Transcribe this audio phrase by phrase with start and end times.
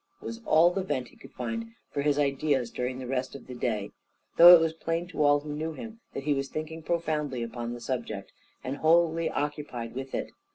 [0.19, 3.53] was all the vent he could find for his ideas during the rest of the
[3.53, 3.91] day;
[4.35, 7.71] though it was plain to all who knew him that he was thinking profoundly upon
[7.71, 8.31] the subject,
[8.63, 10.31] and wholly occupied with it.